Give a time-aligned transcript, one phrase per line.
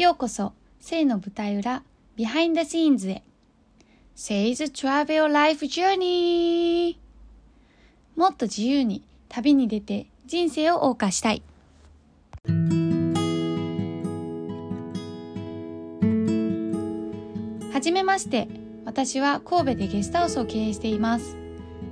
[0.00, 1.82] ようこそ、性の舞台裏、
[2.16, 3.22] Behind Scenes へ。
[4.16, 6.96] Say's Travel Life Journey!
[8.16, 11.42] もっと自由に旅に出て人生を謳歌したい。
[17.70, 18.48] はじめまして。
[18.86, 21.36] 私は神戸でゲストハウスを経営しています。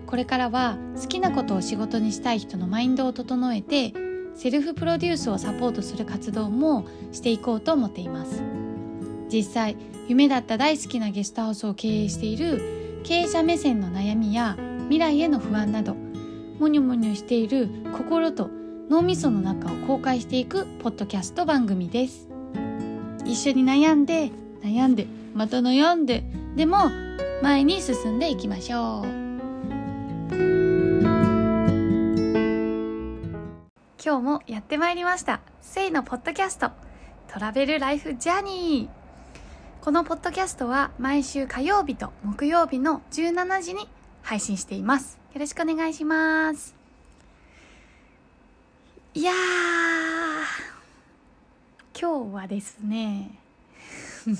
[0.06, 3.92] これからは好きなことを仕事にしたい人のマインドを整えて、
[4.38, 8.40] セルフプロデュースをサポートする活動もしていこうと思っています。
[9.28, 15.96] 実際、夢だった大好きなゲストハウスを経営している経営者目線の悩みや未来への不安など、
[16.60, 18.48] もにょもにょしている心と
[18.88, 22.28] 脳みその中を公開していくポッドキャスト番組です。
[23.24, 24.30] 一緒に悩んで、
[24.62, 26.22] 悩んで、また悩んで、
[26.54, 26.90] でも
[27.42, 29.27] 前に進んでいきましょう。
[34.08, 35.42] 今日もやってまいりました。
[35.60, 36.70] セイのポッドキャスト、
[37.30, 39.84] トラベルライフジャーニー。
[39.84, 43.86] このポッドキャストは毎週火曜日と木曜日の17時に
[44.22, 45.18] 配信しています。
[45.34, 46.74] よろしくお願いします。
[49.12, 49.34] いやー、
[52.00, 53.38] 今日はですね、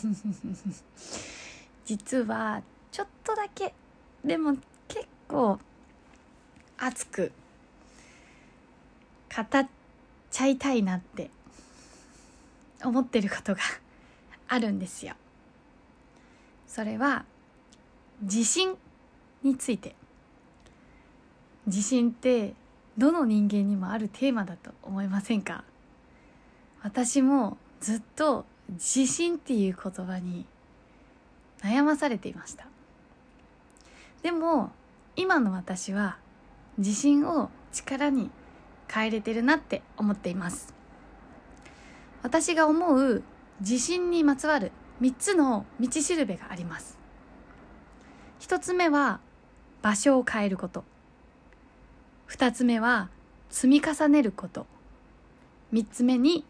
[1.84, 3.75] 実はちょっとだけ、
[4.25, 4.56] でも
[4.88, 5.58] 結構
[6.78, 7.32] 熱く
[9.42, 9.69] 語っ
[10.33, 11.31] ちゃいたいなって
[12.83, 13.61] 思ってることが
[14.48, 15.14] あるんですよ。
[16.67, 17.25] それは
[18.22, 18.77] 自信
[19.42, 19.94] について。
[21.66, 22.55] 自信って
[22.97, 25.64] どの人間にもあるテーマだと思いませんか？
[26.83, 30.47] 私もずっと自信っていう言葉に
[31.61, 32.66] 悩まされていました。
[34.22, 34.72] でも
[35.14, 36.16] 今の私は
[36.78, 38.31] 自信を力に
[38.92, 40.75] 変えれてるなって思っています。
[42.22, 43.22] 私が思う
[43.61, 46.98] 自信にまつわる3つの道しるべがあります。
[48.41, 49.20] 1つ目は
[49.83, 50.84] 場所を変えること。
[52.28, 53.09] 2つ目は
[53.50, 54.66] 積み重ねること。
[55.72, 56.44] 3つ目に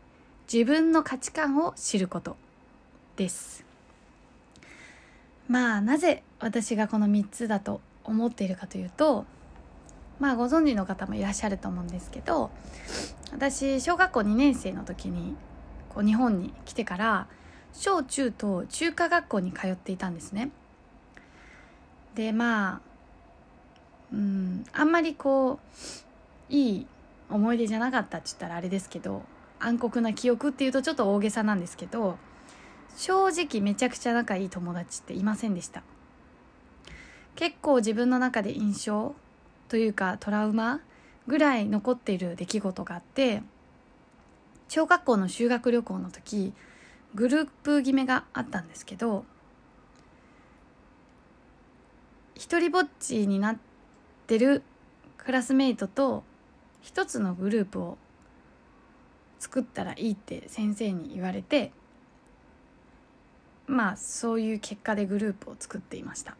[0.50, 2.36] 自分の価値観を知ること。
[3.18, 3.64] です。
[5.48, 9.26] まあなぜ私がこの3つだと思っているかというと
[10.20, 12.50] まあご存知の方もいらっしゃると思うんですけど
[13.32, 15.36] 私小学校2年生の時に
[15.88, 17.26] こう日本に来てから
[17.72, 20.50] 小中と中華学校に通っていたんですね。
[22.14, 22.80] でまあ
[24.12, 25.60] うんあんまりこ
[26.50, 26.86] ういい
[27.30, 29.22] 思い出じゃなかったって言ったらあれですけど
[29.60, 32.16] 暗黒な記憶っていうとちょっと大げさなんですけど
[32.96, 35.82] 正直めちゃくちゃ仲いい友達っていませんでした
[37.36, 39.14] 結構自分の中で印象
[39.68, 40.80] というかトラウマ
[41.26, 43.42] ぐらい残っている出来事があって
[44.68, 46.52] 小学校の修学旅行の時
[47.14, 49.24] グループ決めがあったんですけど
[52.34, 53.56] 一人ぼっちになっ
[54.26, 54.62] てる
[55.16, 56.22] クラスメイトと
[56.80, 57.98] 一つのグループを
[59.38, 61.72] 作ったらいいって先生に言われて
[63.66, 66.36] まあそういう結果でグループを作っていました。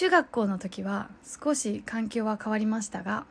[0.00, 3.26] 中学校の時は少し環境は変わりましたが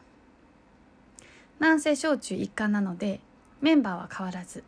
[1.60, 3.22] 南西小中一貫なので
[3.60, 4.64] メンバーは変わらず。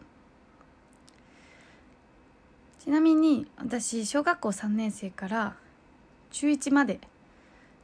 [2.80, 5.56] ちなみに私小学校3年生から
[6.32, 7.00] 中1まで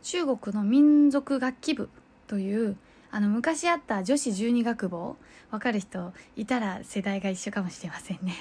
[0.02, 1.88] 中国の民族楽器部
[2.26, 2.76] という
[3.12, 5.16] あの昔あった女子十二学坊
[5.52, 8.34] わかる人いたら世代が一緒かもしれませんね。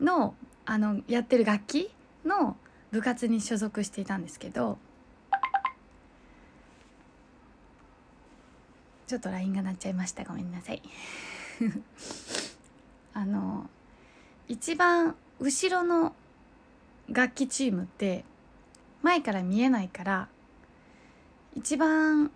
[0.00, 1.90] のあのやってる楽器
[2.24, 2.56] の
[2.96, 4.78] 部活に所属していたんですけど
[9.06, 10.24] ちょっと LINE が鳴っちゃいました。
[10.24, 10.82] ごめんなさい。
[13.12, 13.68] あの
[14.48, 16.14] 一番後ろの
[17.08, 18.24] 楽器チームって
[19.02, 20.28] 前から見えないから
[21.54, 22.30] 一番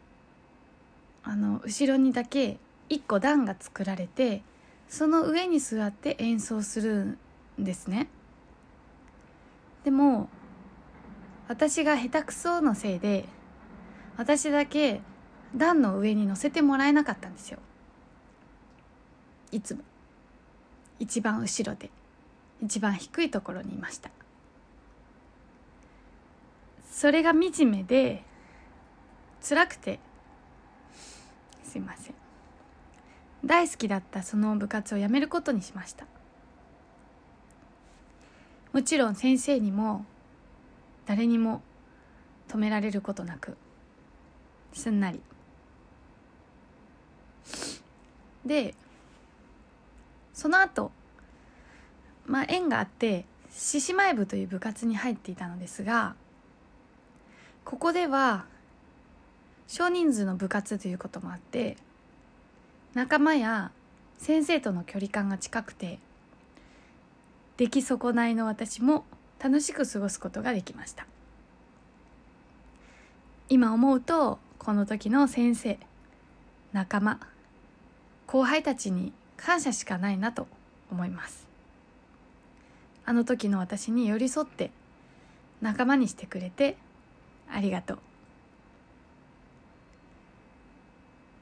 [1.24, 2.58] あの後ろにだけ
[2.90, 4.42] 一個段が作られて
[4.90, 7.18] その上に座って演奏する
[7.58, 8.08] んですね。
[9.84, 10.28] でも
[11.50, 13.24] 私が下手くそのせいで
[14.16, 15.00] 私だけ
[15.56, 17.58] 段の上に乗せてもらえなかったんですよ。
[19.50, 19.80] いつも。
[21.00, 21.90] 一番後ろで。
[22.62, 24.10] 一番低いところにいました。
[26.88, 28.22] それが惨めで
[29.42, 29.98] 辛くて。
[31.64, 32.14] すいません。
[33.44, 36.06] 大好きだったその部活を辞めることにしました。
[38.72, 40.04] もちろん先生にも
[41.10, 41.60] 誰にも
[42.46, 43.56] 止められることなく
[44.72, 45.20] すんなり。
[48.46, 48.76] で
[50.32, 50.92] その後
[52.26, 56.14] まあ縁があって獅子舞部という部活に入っていたのですが
[57.64, 58.44] ここでは
[59.66, 61.76] 少人数の部活ということもあって
[62.94, 63.72] 仲間や
[64.18, 65.98] 先生との距離感が近くて
[67.56, 69.04] 出来損ないの私も
[69.42, 71.06] 楽しく過ごすことができました。
[73.48, 75.78] 今思うとこの時の先生
[76.72, 77.18] 仲間
[78.26, 80.46] 後輩たちに感謝しかないなと
[80.92, 81.48] 思います。
[83.04, 84.70] あの時の私に寄り添って
[85.60, 86.76] 仲間にしてくれて
[87.50, 87.98] ありがとう。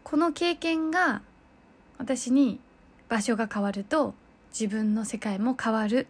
[0.05, 1.21] この経験が
[1.99, 2.61] 私に
[3.09, 4.15] 場所が変わると
[4.51, 6.07] 自分の世界も変わる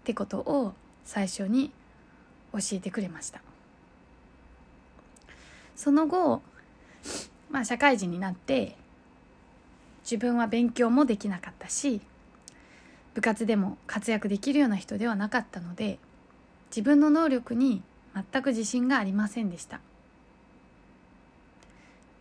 [0.00, 0.74] ってことを
[1.04, 1.72] 最初に
[2.52, 3.40] 教えてくれました。
[5.76, 6.42] その後
[7.50, 8.76] まあ社会人になって
[10.02, 12.00] 自分は勉強もできなかったし
[13.14, 15.98] 部活でも活躍できるような人ではなかったので
[16.70, 17.82] 自分の能力に
[18.14, 19.80] 全く自信がありませんでした。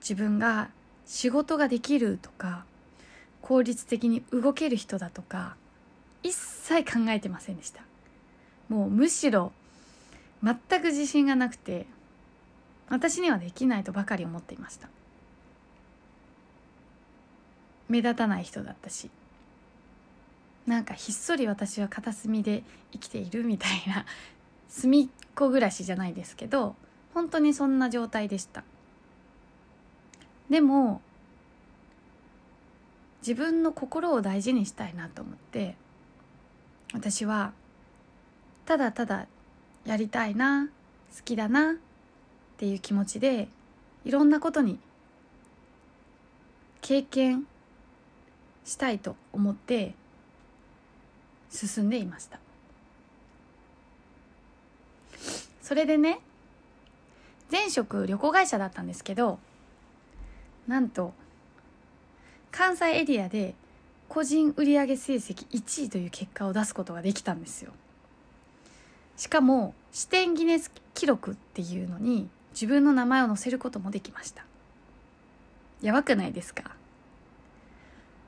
[0.02, 0.70] 自分が
[1.06, 2.64] 仕事ができるとか
[3.42, 5.56] 効率的に動ける人だとか
[6.24, 7.82] 一切考えてませんでした。
[8.70, 9.52] もうむしろ
[10.44, 11.86] 全く自信がなくて
[12.88, 14.88] 私にはできないとばかり思っていました。
[17.88, 19.10] 目立たない人だったし
[20.68, 22.62] なんかひっそり私は片隅で
[22.92, 24.06] 生きているみたいな
[24.68, 26.76] 隅っこ暮らしじゃないですけど
[27.16, 28.64] 本当にそんな状態でした。
[30.50, 31.02] でも
[33.22, 35.76] 自分の心を大事にしたいなと思って
[36.94, 37.52] 私は
[38.70, 39.26] ただただ
[39.84, 41.76] やりたいな好きだなっ
[42.58, 43.48] ていう気持ちで
[44.06, 44.78] いろんなことに
[46.80, 47.48] 経験
[48.64, 49.96] したいと思って
[51.50, 52.40] 進んでいました。
[55.64, 56.20] それでね
[57.52, 59.40] 前職旅行会社だったんですけど
[60.68, 61.16] なんと
[62.52, 63.56] 関西エリアで
[64.08, 67.72] 個人売上成績1位という結果を出すことができたんですよ。
[69.20, 74.46] しかも視点ギネス記録っていうのに自分の名前を載せることもできました。
[75.82, 76.72] やばくないですか？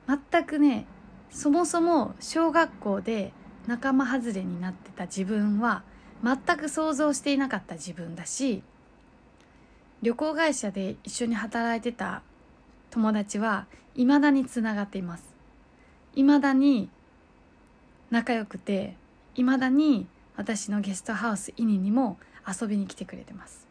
[0.06, 0.84] 全くね
[1.30, 3.32] そもそも小学校で
[3.66, 5.82] 仲間外れになってた自分は
[6.22, 8.62] 全く想像していなかった自分だし
[10.02, 12.20] 旅行会社で一緒に働いてた
[12.90, 15.24] 友達はいまだにつながっています。
[16.14, 16.90] いまだに
[18.10, 18.94] 仲良くて
[19.34, 20.06] いまだに
[20.36, 23.66] 私のゲストハウスイニにも遊びに来てくれてます。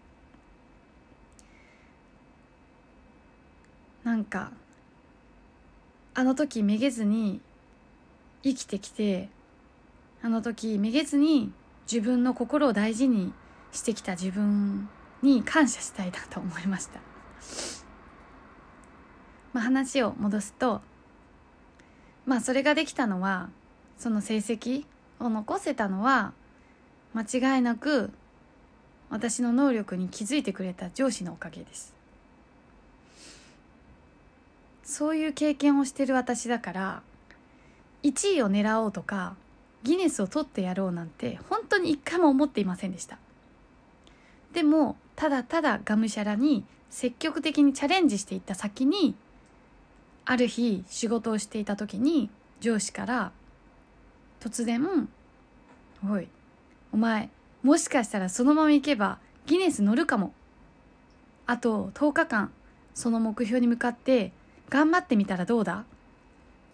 [4.03, 4.51] なんか
[6.13, 7.39] あの時めげずに
[8.43, 9.29] 生きてきて
[10.23, 11.51] あの時めげずに
[11.91, 13.33] 自分の心を大事に
[13.71, 14.89] してきた自分
[15.21, 16.99] に感謝したいなと思いました、
[19.53, 20.81] まあ、話を戻すと
[22.25, 23.49] まあそれができたのは
[23.97, 24.85] その成績
[25.19, 26.33] を残せたのは
[27.13, 28.11] 間違いなく
[29.09, 31.93] 私の能力に気づいてくれた上司のおかげです。
[34.83, 37.01] そういう経験をしてる私だから
[38.03, 39.35] 1位を狙おうとか
[39.83, 43.17] ギネスを取ってやろうなんて本当に一回も思っていませんでした。
[44.53, 49.15] でもただただがむしゃらに積極的にチャレンジしていった先に
[50.25, 53.31] ある日仕事をしていた時に上司から
[54.39, 55.09] 突然
[56.07, 56.27] 「おい
[56.91, 57.29] お前
[57.63, 60.33] もしかしたらそのまま行けばギネス乗るかも」
[61.47, 62.51] あと10日間
[62.93, 64.31] その目標に向かって
[64.69, 65.85] 頑張ってみたらどうだ？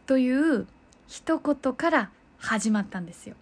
[0.06, 0.68] という
[1.08, 3.36] 一言から始まったんですよ。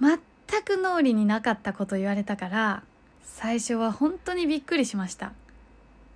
[0.00, 0.18] 全
[0.64, 2.82] く脳裏になかったこと言われたから
[3.22, 5.32] 最初は本当にびっくりしました。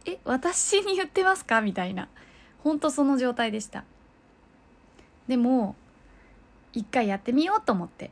[0.04, 1.60] え私に言ってますか？
[1.60, 2.08] みたいな。
[2.62, 3.84] 本当その状態でした。
[5.28, 5.76] でも
[6.72, 8.10] 一回やってみようと思って。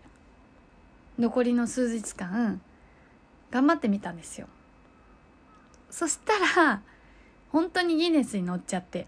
[1.20, 2.60] 残りの数日間
[3.50, 4.48] 頑張ってみたんですよ。
[5.90, 6.82] そしたら
[7.50, 9.06] 本当にギネスに乗っちゃって。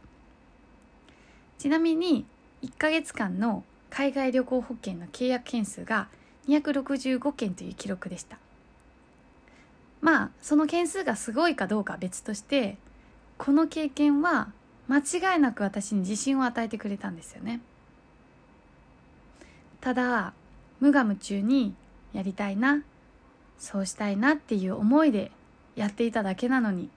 [1.58, 2.26] ちなみに
[2.62, 6.08] 1ヶ月間の海外旅行保険の契約件数が
[6.48, 8.38] 265件という記録でした。
[10.00, 12.76] まあその件数がすごいかどうかは別として
[13.38, 14.50] この経験は
[14.88, 17.60] 間違いなく私に自信を与えてくれたんですよね。
[19.80, 20.34] ただ
[20.80, 21.74] 無我夢中に
[22.12, 22.82] やりたいな
[23.58, 25.30] そうしたいなっていう思いで
[25.76, 26.90] やっていただけなのに。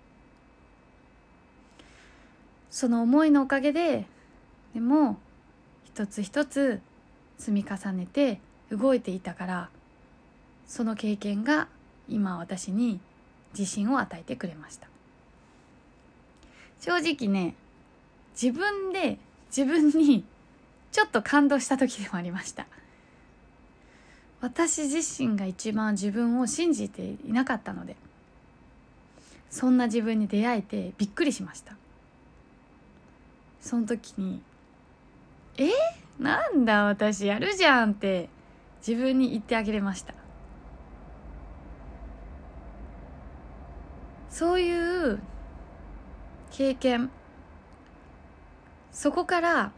[2.69, 4.05] その思いのおかげで
[4.73, 5.17] でも
[5.85, 6.81] 一つ一つ
[7.37, 9.69] 積み重ねて動いていたから
[10.67, 11.69] その経験が
[12.09, 12.99] 今私に
[13.57, 14.87] 自信を与えてくれました。
[16.81, 17.55] 正直ね
[18.39, 20.25] 自分で自分に
[20.91, 22.67] ちょっと感動した時でもありました。
[24.45, 27.95] 私自身が一番自分を信じていなかったので
[29.49, 31.75] そんな自分に出会えてびっくりしました。
[33.59, 34.43] その時に
[35.57, 35.71] 「え？
[36.19, 38.29] なんだ私やるじゃん」って
[38.87, 40.13] 自分に言ってあげれました。
[44.29, 45.19] そういう
[46.51, 47.09] 経験
[48.91, 49.71] そこから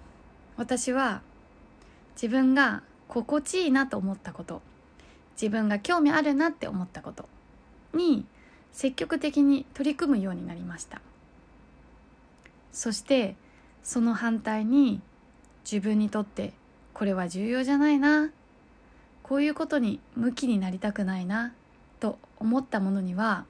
[0.57, 1.21] 私は
[2.15, 4.61] 自分が心地いいなと思ったこと。
[5.33, 7.27] 自分が興味あるなって思ったこと。
[7.93, 8.25] に
[8.71, 11.01] 積極的に取り組むようになりました。
[12.71, 13.35] そして
[13.83, 15.01] その反対に
[15.69, 16.53] 自分にとって
[16.93, 18.29] これは重要じゃないな。
[19.23, 21.53] こういうことに向きになりたくないな。
[21.99, 23.45] と思ったものには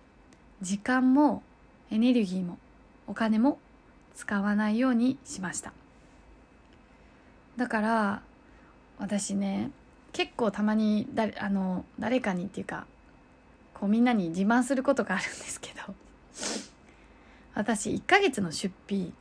[0.61, 1.43] 時間も
[1.91, 2.57] エネルギーも
[3.05, 3.59] お金も
[4.15, 5.73] 使わないようにしました。
[7.57, 8.21] だから
[8.99, 9.71] 私ね
[10.13, 12.85] 結構たまにだあの誰かにっていうか
[13.73, 15.93] こうみんなに自慢することがあるんですけど
[17.53, 19.11] 私1ヶ月の出費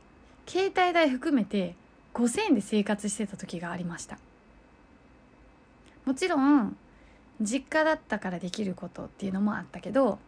[0.47, 1.75] 携帯代含めて
[2.13, 4.17] 5,000円で生活してた時がありました。
[6.05, 6.77] もちろん
[7.41, 10.19] 実家だったからできることっていうのもあったけど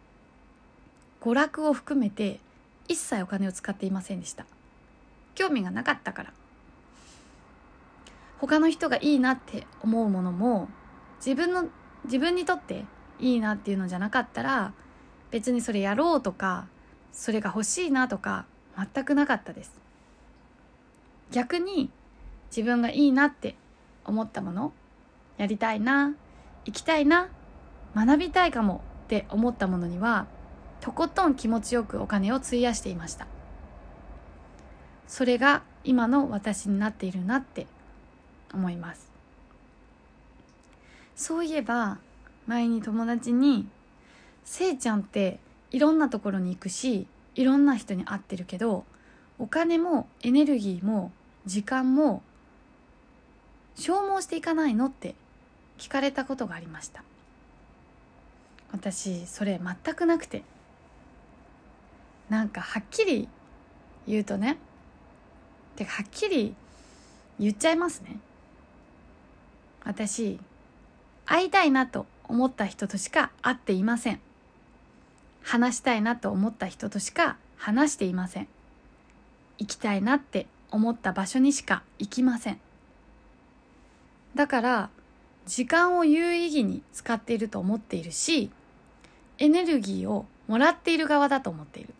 [1.22, 2.38] 娯楽を含めて
[2.86, 4.44] 一切お金を使っていませんでした。
[5.34, 6.32] 興味がなかったから。
[8.40, 10.68] 他の人がいいなって思うものも
[11.18, 11.68] 自分の
[12.04, 12.86] 自分にとって
[13.18, 14.72] いいなっていうのじゃなかったら
[15.30, 16.66] 別にそれやろうとか
[17.12, 18.46] それが欲しいなとか
[18.94, 19.78] 全くなかったです。
[21.30, 21.90] 逆に
[22.48, 23.54] 自分がいいなって
[24.04, 24.72] 思ったもの
[25.36, 26.14] やりたいな
[26.64, 27.28] 行きたいな
[27.94, 30.26] 学びたいかもって思ったものには
[30.80, 33.26] とことん気持ちよくお金を費やしていました。
[35.06, 37.66] それが今の私になっているなって
[38.52, 39.10] 思います。
[41.16, 41.98] そういえば
[42.46, 43.68] 前に友達に
[44.44, 45.38] 「せいちゃんって
[45.70, 48.84] いろんなところに行くしいろんな人に会ってるけど
[49.38, 51.12] お金もエネルギーも
[51.46, 52.22] 時間も
[53.76, 55.14] 消耗していかないの?」って
[55.78, 57.02] 聞かれたことがありました。
[58.72, 60.42] 私それ全くなくて。
[62.28, 63.28] なんかはっきり
[64.06, 64.56] 言うとね
[65.74, 66.54] てかはっきり
[67.40, 68.20] 言っちゃいますね。
[69.84, 70.38] 私
[71.26, 74.20] 会いたいなと思った人としか会っていません。
[75.42, 78.48] 話したいなと思った人としか話していません。
[79.58, 82.60] 行きたいなって思った場所にしか行きません。
[84.34, 84.90] だから
[85.46, 88.50] 時間を有意義に使っていると思っているし
[89.38, 91.94] エネルギーをもらっている側だと思っている。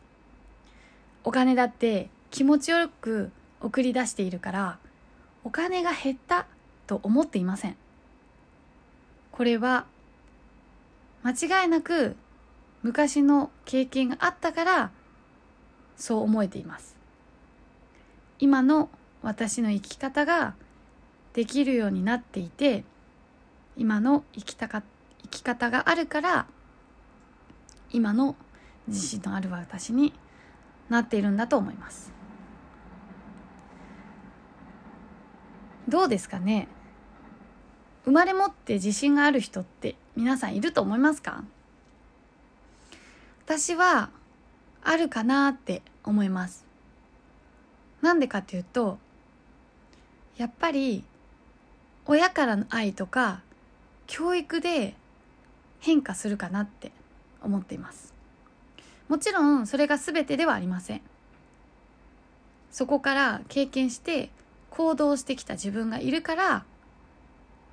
[1.25, 4.79] お金だって気持ちよく送り出しているから
[5.45, 6.47] お金が減った
[6.91, 7.77] と思っていません。
[9.31, 9.87] これは
[11.23, 12.17] 間違いなく
[12.83, 14.91] 昔の経験があったから
[15.97, 16.97] そう思えています。
[18.41, 18.89] 今の
[19.23, 20.55] 私の生き方が
[21.33, 22.83] できるようになっていて
[23.77, 24.83] 今の生きたか
[25.23, 26.47] 生き方があるから
[27.93, 28.35] 今の
[28.89, 30.13] 自信のある私に
[30.89, 32.13] なっているんだと思います。
[35.87, 36.67] どうですかね？
[38.05, 41.45] 生まれ持って自信がある人って皆さんいると思いますか？
[43.45, 44.11] 私は
[44.83, 46.65] あるかなって思います。
[48.01, 48.99] なんでかっていうと
[50.37, 51.05] やっぱり
[52.07, 53.43] 親からの愛とか
[54.07, 54.95] 教育で
[55.81, 56.93] 変化するかなって
[57.43, 58.15] 思っています。
[59.09, 61.03] もちろんそれが全てではありません。
[62.71, 64.31] そこから経験して
[64.71, 66.65] 行動してきた自分がいるから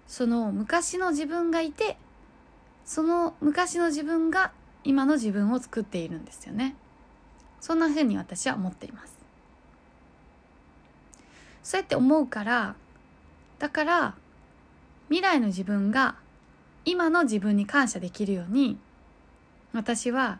[0.07, 1.97] その昔の自分がいて
[2.85, 4.51] その昔の自分が
[4.83, 6.75] 今の自分を作っているんですよね。
[7.59, 9.17] そんなふうに私は思っています。
[11.63, 12.75] そうやって思うから
[13.59, 14.15] だから
[15.09, 16.15] 未来の自分が
[16.85, 18.77] 今の自分に感謝できるように
[19.73, 20.39] 私は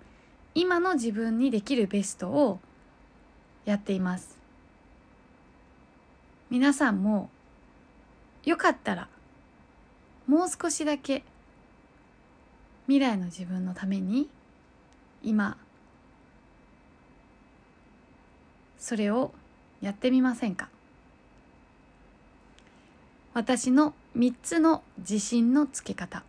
[0.55, 2.59] 今の自分にできるベストを
[3.65, 4.38] やっています。
[6.50, 7.29] 皆さんも
[8.45, 9.09] よかったら
[10.27, 11.24] もう少しだけ
[12.88, 14.29] 未来の自分のために
[15.24, 15.57] 今
[18.77, 19.34] それを
[19.81, 20.69] やってみませんか？
[23.34, 26.24] 私の3つの自信のつけ方。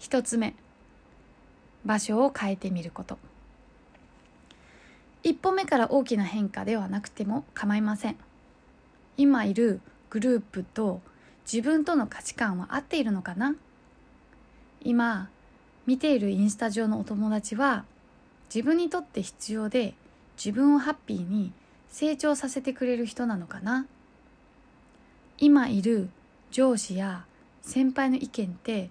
[0.00, 0.54] 1つ目
[1.84, 3.18] 場所を変えてみること。
[5.22, 8.16] 一歩目から大きな変化ではなくても構いません。
[9.16, 11.00] 今いるグループと
[11.50, 13.54] 自分との価値観は合っているのかな？
[14.82, 15.28] 今
[15.86, 17.84] 見ているインスタ上のお友達は
[18.54, 19.94] 自分にとって必要で
[20.36, 21.52] 自分をハッピーに
[21.88, 23.86] 成長させてくれる人なのかな？
[25.38, 26.08] 今いる
[26.50, 27.24] 上司や
[27.62, 28.90] 先輩の意見って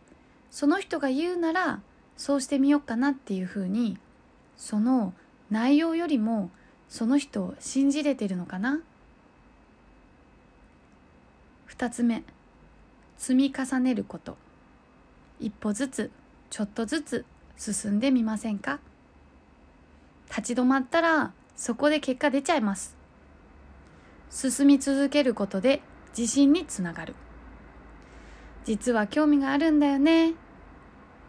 [0.49, 1.79] その人が言うなら
[2.17, 3.97] そうしてみようかなっていうふうに
[4.57, 5.13] その
[5.49, 6.51] 内容よりも
[6.89, 8.79] その人を信じれてるのかな
[11.69, 12.23] ？2つ目。
[13.21, 14.35] 積み重ねること。
[15.39, 16.09] 一歩ずつ
[16.49, 17.25] ちょっとずつ
[17.55, 18.79] 進んでみませんか？
[20.29, 22.97] 立ち止まったらそこで結果出ちゃいます。
[24.31, 25.83] 進み続けることで
[26.17, 27.13] 自信につながる。
[28.65, 30.33] 実は興味があるんだよね。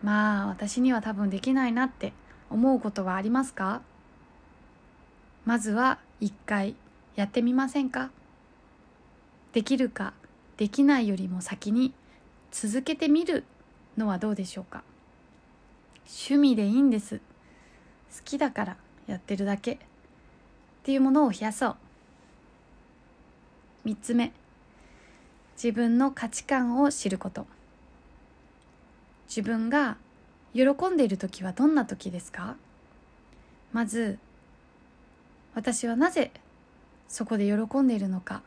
[0.02, 2.14] まあ私には多分できないなって
[2.48, 3.82] 思うことはありますか？
[5.44, 6.74] まずは一回
[7.16, 8.08] やってみませんか？
[9.52, 10.14] できるか
[10.62, 11.92] できないよりも先に
[12.52, 13.42] 続けてみる
[13.96, 14.84] のはどうでしょうか？
[16.06, 17.18] 趣味でいいんです。
[18.16, 18.76] 好きだから
[19.08, 19.72] やってるだけ。
[19.72, 19.78] っ
[20.84, 21.76] ていうものを増やそう。
[23.86, 24.30] 3つ目。
[25.56, 27.44] 自分の価値観を知ること。
[29.26, 29.96] 自分が
[30.54, 32.54] 喜んでいる時はどんな時ですか？
[33.72, 34.16] まず
[35.56, 36.30] 私はなぜ
[37.08, 38.42] そこで喜んでいるのか。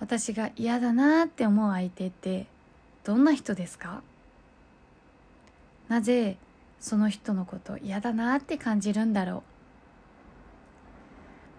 [0.00, 2.46] 私が嫌だなって思う相手って
[3.04, 4.02] どんな人ですか？
[5.88, 6.36] なぜ
[6.80, 9.42] その人のこと嫌だなって感じるんだろう？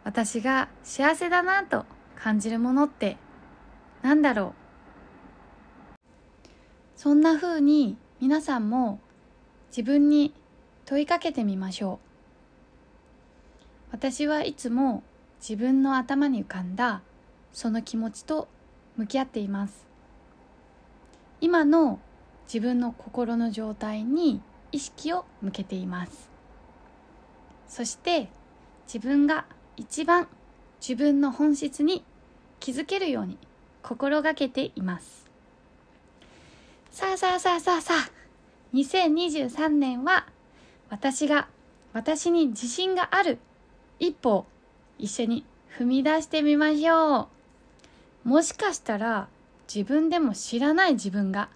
[0.03, 3.17] 私が幸せだなと感じるものって
[4.01, 4.55] 何だろ
[5.97, 5.99] う？
[6.95, 8.99] そんな風に皆さんも
[9.69, 10.33] 自分に
[10.85, 12.07] 問いかけてみましょう。
[13.91, 15.03] 私はいつも
[15.39, 17.01] 自分の頭に浮かんだ
[17.53, 18.47] その気持ちと
[18.97, 19.85] 向き合っています。
[21.39, 21.99] 今の
[22.45, 26.29] 自分の心の状態に意識を向けています。
[27.67, 28.29] そして
[28.85, 29.45] 自分が
[29.77, 30.27] 一番
[30.79, 32.03] 自分の本質に
[32.59, 33.37] 気づけるように
[33.81, 35.29] 心がけています。
[36.91, 38.11] さあさあさあさあさあ
[38.73, 40.27] 2023年は
[40.89, 41.47] 私が
[41.93, 43.39] 私に自信がある
[43.99, 44.45] 一歩を
[44.97, 45.45] 一緒に
[45.77, 47.40] 踏み出してみましょう。
[48.23, 49.27] もしかしたら
[49.73, 51.49] 自分でも知らない自分が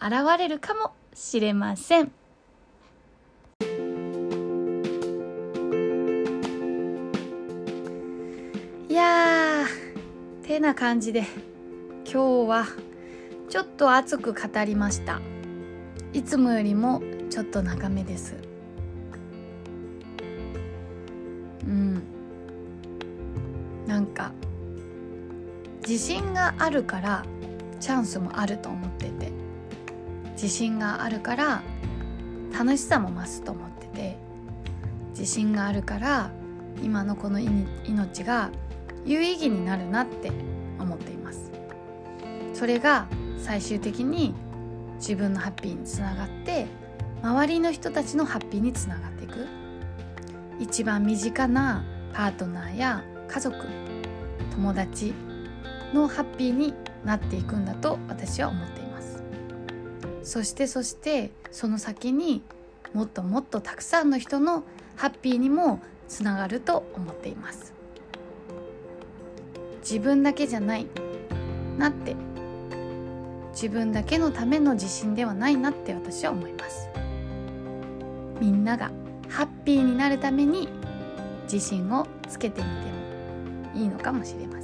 [0.00, 2.12] 現れるかもしれません。
[8.88, 11.24] いやーてな感じで
[12.04, 12.66] 今日は
[13.48, 15.20] ちょっと熱く語りました。
[16.12, 18.36] いつもよりもちょっと長めです。
[21.66, 22.02] うん。
[23.88, 24.32] なんか
[25.86, 27.24] 自信があるから
[27.78, 29.32] チャンスもあると思ってて。
[30.32, 31.62] 自信があるから
[32.52, 34.16] 楽しさも増すと思ってて。
[35.10, 36.30] 自信があるから
[36.82, 38.50] 今のこの命が
[39.04, 40.32] 有意義になるなって
[40.80, 41.52] 思っています。
[42.52, 43.06] それが
[43.38, 44.34] 最終的に
[44.96, 46.66] 自分のハッピーにつながって
[47.22, 49.46] 周りの人たちのハッピーにつながっていく。
[50.58, 53.56] 一番身近なパートナーや家族
[54.52, 55.12] 友達
[55.94, 59.22] のハッピーになっていくんだと私は思っています。
[60.22, 62.42] そしてそしてその先に
[62.92, 64.64] もっともっとたくさんの人の
[64.96, 67.72] ハッピーにもつながると思っています。
[69.80, 70.86] 自分だけじゃない。
[71.78, 72.16] なって。
[73.52, 76.88] 自分だけのための自信ではないなって私は思います。
[78.40, 78.90] みんなが
[79.28, 80.68] ハッピーになるために
[81.44, 84.63] 自信をつけてみてもいいのかもしれません。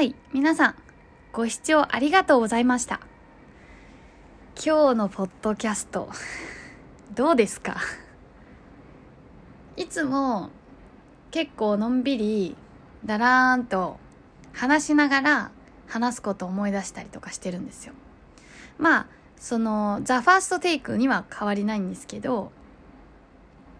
[0.00, 0.74] はい皆さん
[1.30, 3.00] ご視聴ありがとうございました。
[4.56, 6.08] 今日のポッドキャスト
[7.14, 7.76] どうですか？
[9.76, 10.48] いつも
[11.30, 12.56] 結構のんびり
[13.04, 13.98] だらーんと
[14.54, 15.50] 話しながら
[15.86, 17.92] 話すことを思い出したりとかしてるんですよ。
[18.78, 22.52] まあそのザ・ファーストテイクには変わりないんですけど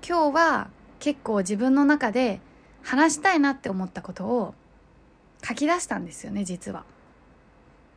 [0.07, 2.43] 今日は結構自分の中で
[2.83, 4.55] 話したいなって思ったことを
[5.43, 6.85] 書き出したんですよね実は。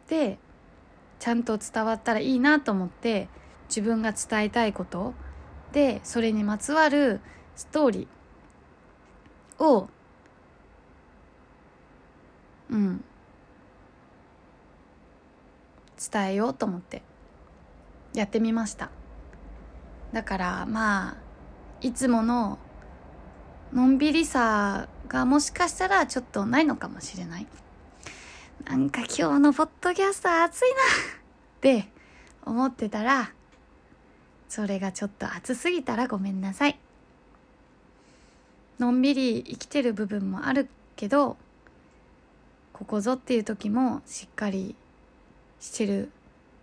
[0.07, 0.37] で
[1.19, 3.29] ちゃんと伝わったらいいなと思って
[3.69, 5.13] 自分が伝えたいこと
[5.71, 7.21] でそれにまつわる
[7.55, 9.89] ストーリーを
[12.69, 13.03] うん
[16.11, 17.01] 伝えようと思って
[18.13, 18.89] やってみました
[20.11, 21.15] だからまあ
[21.81, 22.59] いつもの
[23.71, 27.47] のんびりさがもしかしたらちょっとないのかもしれない。
[28.65, 30.77] なんか今日のポッドキャスト暑いな。
[30.77, 31.87] って
[32.45, 33.31] 思ってたら
[34.49, 36.77] それがちょっと暑すぎたらごめんなさい。
[38.79, 41.37] のんびり生きてる部分もあるけど
[42.73, 44.75] ここぞっていう時もしっかり
[45.59, 46.11] してる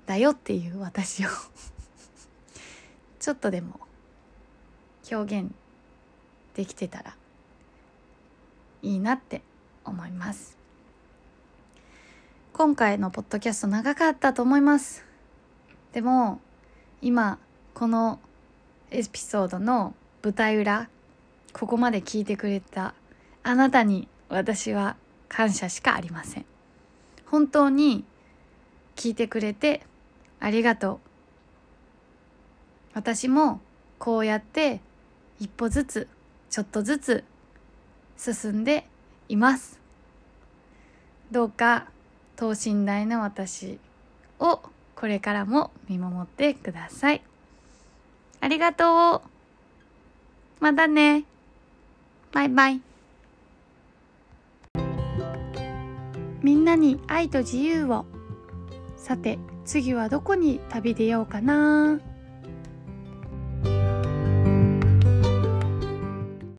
[0.06, 1.28] だよっていう私を。
[3.20, 3.80] ちょっとでも
[5.10, 5.52] 表現
[6.54, 7.16] できてたら
[8.82, 9.42] いいなって
[9.84, 10.58] 思います。
[12.52, 15.04] 今回のポッドキャスト長かったと思います。
[15.92, 16.40] でも
[17.00, 17.38] 今
[17.74, 18.20] この
[18.90, 20.88] エピソードの舞台裏
[21.52, 22.94] ここまで聞いてくれた
[23.42, 24.96] あなたに私は
[25.28, 26.44] 感謝しかありません。
[27.26, 28.04] 本当に
[28.96, 29.82] 聞いてくれて
[30.40, 30.98] ありがとう。
[32.94, 33.60] 私も
[33.98, 34.80] こうやって
[35.38, 36.08] 一歩ずつ
[36.50, 37.24] ちょっとずつ
[38.20, 38.86] 進んで
[39.30, 39.80] います。
[41.30, 41.86] どうか
[42.36, 43.78] 等身大の私
[44.38, 44.60] を
[44.94, 47.22] これからも見守ってください。
[48.40, 49.28] ありがとう。
[50.60, 51.24] またね。
[52.32, 52.82] バイバイ。
[56.42, 58.04] みんなに愛と自由を。
[58.96, 62.00] さて次はどこに旅出ようかな。